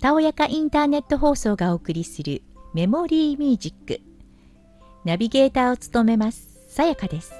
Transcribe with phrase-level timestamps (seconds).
[0.00, 2.42] たおやかインターネット放送がお送りする
[2.72, 4.00] メモリーミュージック。
[5.04, 7.34] ナビゲーターを務めますさやかです。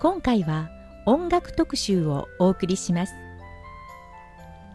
[0.00, 0.70] 今回は
[1.04, 3.14] 音楽特集をお送りします。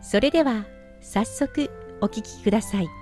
[0.02, 0.66] それでは
[1.02, 1.71] 早速
[2.02, 3.01] お聴きください。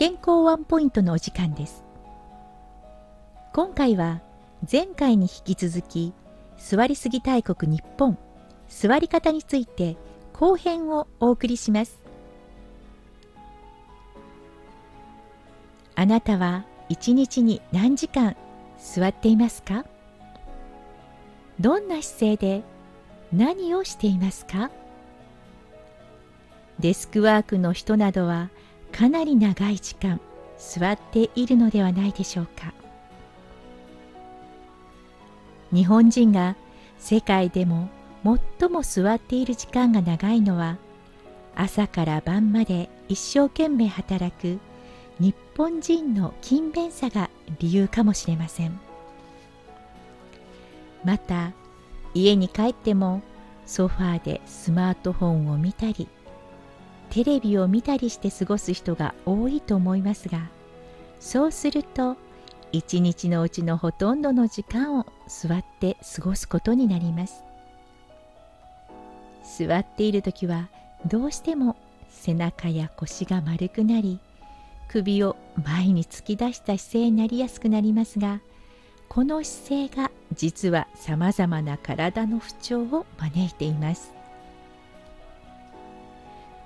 [0.00, 1.84] 健康ワンポイントのお時間です。
[3.52, 4.22] 今回は
[4.72, 6.14] 前回に引き続き
[6.56, 8.16] 座りすぎ大国日本
[8.66, 9.98] 座り方について
[10.32, 11.98] 後編をお送りします。
[15.96, 18.36] あなたは一日に何時間
[18.78, 19.84] 座っていますか？
[21.60, 22.62] どんな姿勢で
[23.34, 24.70] 何をしていますか？
[26.78, 28.48] デスクワークの人などは
[28.92, 30.20] かなり長い時間
[30.58, 32.72] 座っているのではないでしょうか。
[35.72, 36.56] 日本人が
[36.98, 37.88] 世界でも
[38.58, 40.76] 最も座っている時間が長いのは
[41.54, 44.58] 朝から晩まで一生懸命働く
[45.18, 48.78] 日本人の勤勉さが理由かもしれません。
[51.04, 51.52] また
[52.12, 53.22] 家に帰っても
[53.64, 56.08] ソファーでスマートフォンを見たり
[57.10, 60.48] テレビを見たりして過ごす人が多いと思いますが
[61.18, 62.16] そうすると
[62.72, 67.42] 一日のうちのほとんどの時間を座って過ごすことになります。
[69.58, 70.68] 座っている時は
[71.06, 71.76] どうしても
[72.08, 74.20] 背中や腰が丸くなり
[74.88, 78.40] 首を前に突き出した姿勢になりやすくなりますが
[79.08, 84.19] この姿勢が実はさまざまな体の不調を招いています。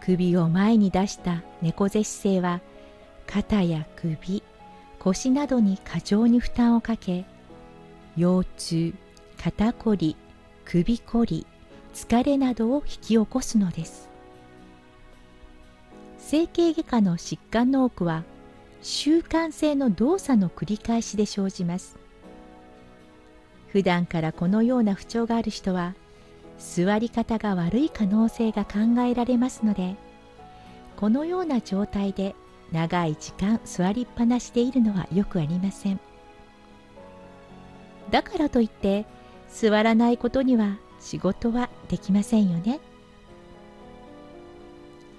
[0.05, 2.61] 首を前に出した猫背姿勢は
[3.27, 4.43] 肩や首
[4.99, 7.25] 腰などに過剰に負担をかけ
[8.15, 8.95] 腰痛
[9.43, 10.15] 肩こり
[10.67, 11.47] 首こり
[11.95, 14.11] 疲れなどを引き起こすのです。
[16.19, 18.25] 整形外科の疾患の多くは
[18.83, 21.97] 習慣性の動作の繰り返しで生じます。
[23.69, 25.95] 普段からこのような不調がある人は
[26.65, 29.97] 座り方が悪い可能性が考えられますので
[30.97, 32.35] このような状態で
[32.73, 36.01] 長い時間座りっぱなしでいるのはよくありません。
[38.11, 39.07] だからといって
[39.49, 42.81] 座らないことには仕事はできませんよね。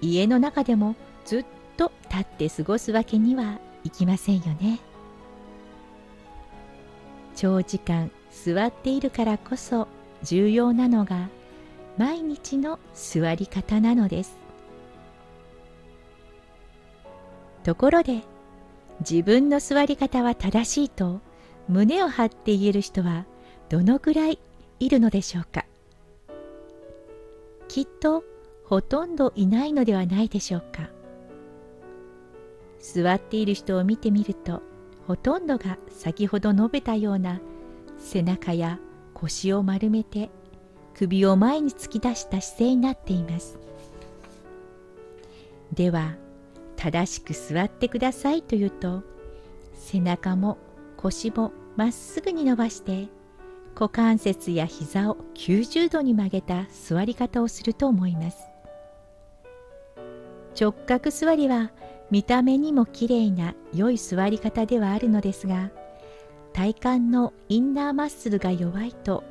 [0.02, 1.44] 家の中でもずっ
[1.76, 4.80] と立って過ごすわけにはいきませんよね。
[7.36, 9.88] 長時間座っているからこそ
[10.26, 11.28] 重要なのが
[11.96, 14.36] 毎日の座り方なのです。
[17.62, 18.22] ところで
[19.00, 21.20] 自分の座り方は正しいと
[21.68, 23.24] 胸を張って言える人は
[23.68, 24.38] どのくらい
[24.80, 25.64] いるのでしょうか。
[27.68, 28.24] きっと
[28.64, 30.90] ほとんどいないのではないでしょうか。
[32.80, 34.62] 座っている人を見てみると
[35.06, 37.40] ほとんどが先ほど述べたような
[37.98, 38.80] 背中や
[39.20, 40.30] 腰を丸めて
[40.94, 43.58] 首を前に突き出した姿勢になっています。
[45.72, 46.14] では
[46.76, 49.02] 正しく座ってくださいと言うと
[49.74, 50.58] 背中も
[50.96, 53.08] 腰もまっすぐに伸ばして
[53.74, 58.38] 股関節や膝を90度に曲げた座り方をすると思います。
[60.58, 61.70] 直角座りは
[62.10, 65.70] 見た目にもきれいな良い座り方ではあるのですが
[66.56, 69.24] 体幹のインナーマッスルが弱いと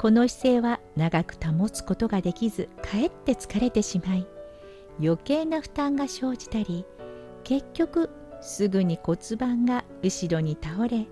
[0.00, 4.26] この姿勢は長く保つことができずかえって疲れてしまい
[5.00, 6.84] 余計な負担が生じたり
[7.44, 8.10] 結局
[8.40, 11.06] すぐに骨盤が後ろに倒れ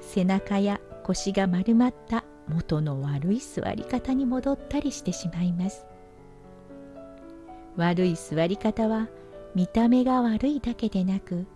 [0.00, 5.84] 背中や腰が丸まった元の悪い座り方に戻ったりしてしまいます。
[7.76, 9.08] 悪い座り方は
[9.54, 11.46] 見た目が悪いだけでなく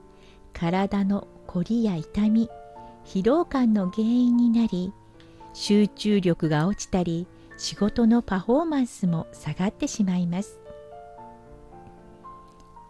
[0.53, 2.51] 体のこりや痛み
[3.07, 4.93] 疲労感の原因になり
[5.55, 7.27] 集中力が落ちたり
[7.57, 10.59] 仕事のパフォーマンスも下がってしまいます。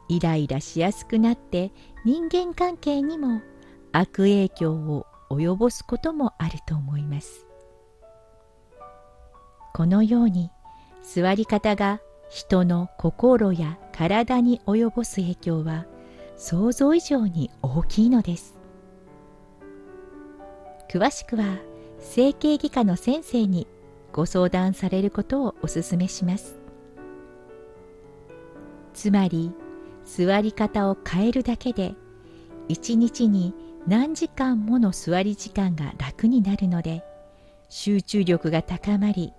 [0.08, 1.70] イライラしやすくなって
[2.04, 3.42] 人間関係にも
[3.92, 7.46] 悪影響を及ぼすこともあると思います。
[9.74, 10.50] このように
[11.02, 15.86] 座り方が人の心や体に及ぼす影響は
[16.36, 18.55] 想像以上に大きいのです。
[20.90, 21.58] 詳しくは
[22.00, 23.66] 整形外科の先生に
[24.12, 26.58] ご相談されることをお勧めします。
[28.94, 29.52] つまり
[30.04, 31.94] 座り方を変えるだけで
[32.68, 33.54] 一日に
[33.86, 37.04] 何時間もの座り時間が楽になるので
[37.68, 39.32] 集中力が高まり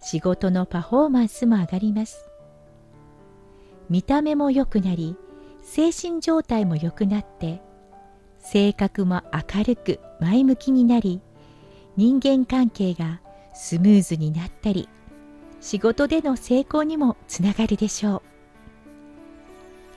[0.00, 2.28] 仕事のパフォーマンスも上がります。
[3.88, 5.16] 見た目も良くなり
[5.62, 7.60] 精神状態も良くなって
[8.38, 11.20] 性格も明るく前向きになり
[11.96, 13.20] 人間関係が
[13.54, 14.88] スムーズになったり
[15.60, 18.22] 仕事での成功にもつながるでしょう。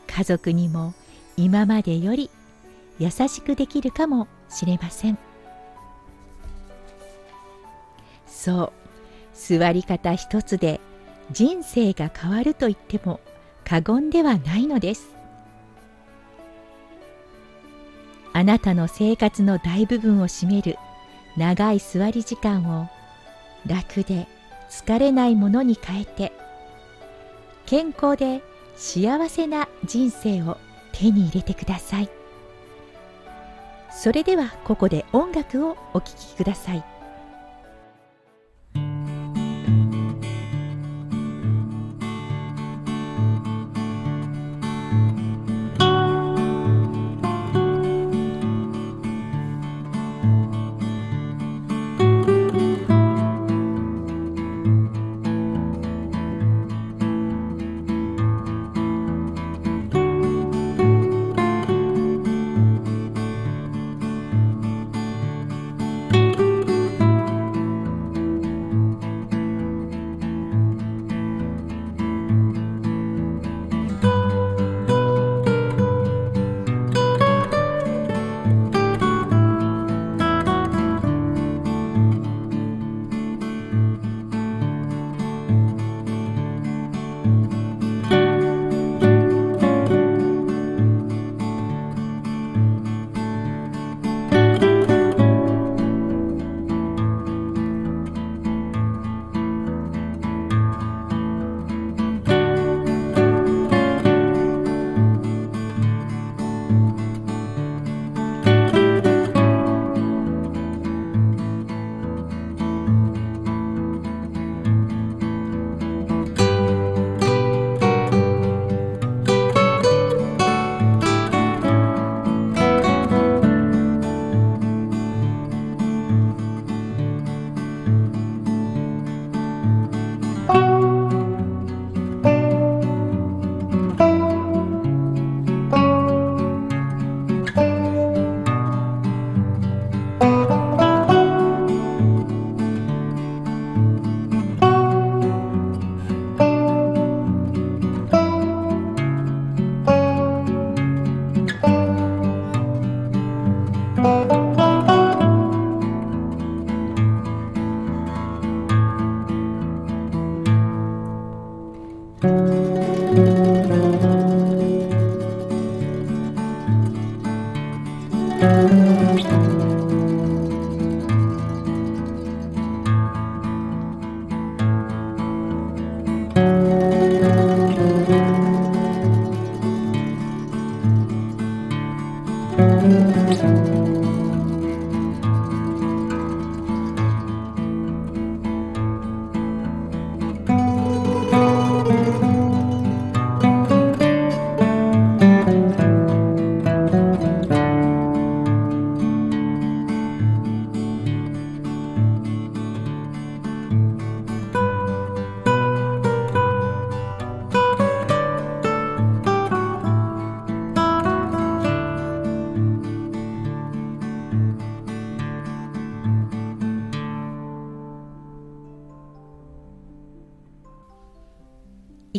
[0.07, 0.93] 家族にも
[1.37, 2.29] 今までより
[2.97, 5.17] 優しくできるかもしれません。
[8.25, 8.71] そう
[9.33, 10.79] 座り方一つで
[11.31, 13.19] 人生が変わると言っても
[13.63, 15.18] 過言ではないのです。
[18.33, 20.77] あなたの生活の大部分を占める
[21.37, 22.89] 長い座り時間を
[23.65, 24.27] 楽で
[24.69, 26.31] 疲れないものに変えて
[27.65, 28.41] 健康で
[28.75, 30.57] 幸せな人生を
[30.91, 32.09] 手に入れてください。
[33.91, 36.83] それではここで音楽をお聴きください。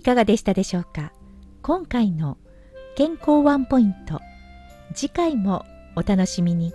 [0.01, 1.13] いかがでしたでしょうか？
[1.61, 2.39] 今回の
[2.97, 4.19] 健康ワンポイント。
[4.95, 6.73] 次回もお楽しみに。